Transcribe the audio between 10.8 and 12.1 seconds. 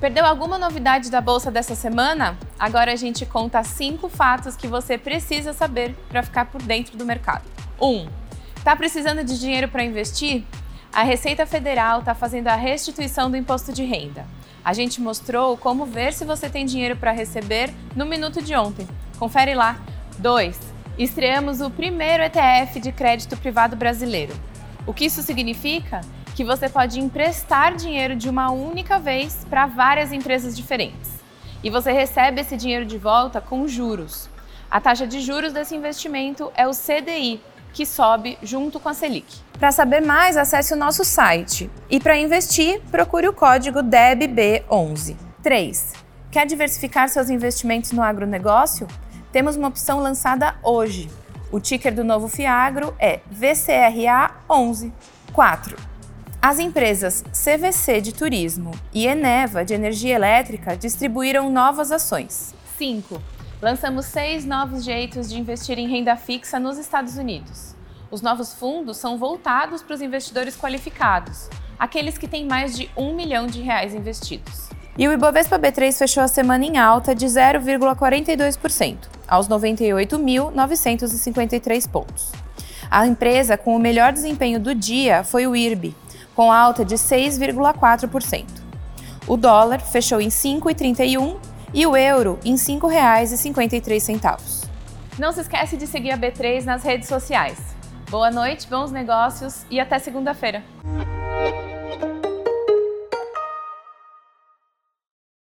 A Receita Federal